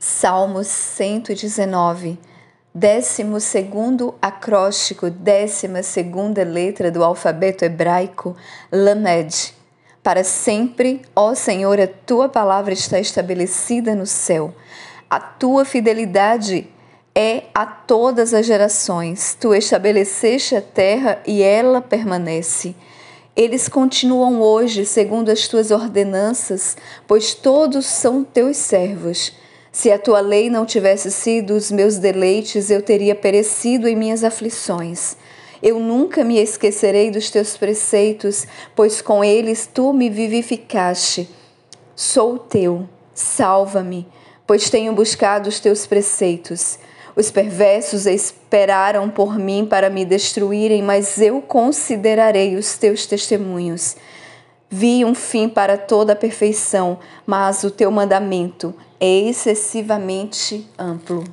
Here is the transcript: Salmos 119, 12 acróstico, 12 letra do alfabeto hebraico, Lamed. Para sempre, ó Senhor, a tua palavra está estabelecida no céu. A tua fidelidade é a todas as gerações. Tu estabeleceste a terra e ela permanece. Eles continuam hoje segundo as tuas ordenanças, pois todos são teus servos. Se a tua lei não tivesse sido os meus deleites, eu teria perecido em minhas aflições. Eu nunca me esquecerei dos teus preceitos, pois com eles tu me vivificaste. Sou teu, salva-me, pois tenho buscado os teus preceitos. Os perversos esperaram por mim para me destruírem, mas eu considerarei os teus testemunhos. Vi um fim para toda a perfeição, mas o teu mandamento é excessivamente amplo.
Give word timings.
Salmos 0.00 0.68
119, 0.68 2.20
12 2.72 3.24
acróstico, 4.22 5.10
12 5.10 5.66
letra 6.46 6.88
do 6.88 7.02
alfabeto 7.02 7.64
hebraico, 7.64 8.36
Lamed. 8.70 9.52
Para 10.00 10.22
sempre, 10.22 11.02
ó 11.16 11.34
Senhor, 11.34 11.80
a 11.80 11.88
tua 11.88 12.28
palavra 12.28 12.72
está 12.72 13.00
estabelecida 13.00 13.96
no 13.96 14.06
céu. 14.06 14.54
A 15.10 15.18
tua 15.18 15.64
fidelidade 15.64 16.68
é 17.12 17.46
a 17.52 17.66
todas 17.66 18.32
as 18.32 18.46
gerações. 18.46 19.36
Tu 19.40 19.52
estabeleceste 19.52 20.54
a 20.54 20.62
terra 20.62 21.20
e 21.26 21.42
ela 21.42 21.80
permanece. 21.80 22.76
Eles 23.34 23.68
continuam 23.68 24.40
hoje 24.40 24.86
segundo 24.86 25.28
as 25.28 25.48
tuas 25.48 25.72
ordenanças, 25.72 26.76
pois 27.04 27.34
todos 27.34 27.84
são 27.84 28.22
teus 28.22 28.58
servos. 28.58 29.32
Se 29.70 29.90
a 29.92 29.98
tua 29.98 30.20
lei 30.20 30.48
não 30.48 30.64
tivesse 30.64 31.10
sido 31.10 31.54
os 31.54 31.70
meus 31.70 31.98
deleites, 31.98 32.70
eu 32.70 32.82
teria 32.82 33.14
perecido 33.14 33.86
em 33.86 33.94
minhas 33.94 34.24
aflições. 34.24 35.16
Eu 35.62 35.78
nunca 35.78 36.24
me 36.24 36.38
esquecerei 36.38 37.10
dos 37.10 37.30
teus 37.30 37.56
preceitos, 37.56 38.46
pois 38.74 39.02
com 39.02 39.24
eles 39.24 39.68
tu 39.72 39.92
me 39.92 40.08
vivificaste. 40.08 41.28
Sou 41.94 42.38
teu, 42.38 42.88
salva-me, 43.12 44.06
pois 44.46 44.70
tenho 44.70 44.92
buscado 44.92 45.48
os 45.48 45.58
teus 45.58 45.86
preceitos. 45.86 46.78
Os 47.16 47.32
perversos 47.32 48.06
esperaram 48.06 49.10
por 49.10 49.36
mim 49.36 49.66
para 49.68 49.90
me 49.90 50.04
destruírem, 50.04 50.80
mas 50.80 51.20
eu 51.20 51.42
considerarei 51.42 52.54
os 52.54 52.78
teus 52.78 53.06
testemunhos. 53.06 53.96
Vi 54.70 55.04
um 55.04 55.14
fim 55.14 55.48
para 55.48 55.78
toda 55.78 56.12
a 56.12 56.16
perfeição, 56.16 56.98
mas 57.26 57.64
o 57.64 57.70
teu 57.70 57.90
mandamento 57.90 58.74
é 59.00 59.20
excessivamente 59.20 60.68
amplo. 60.78 61.24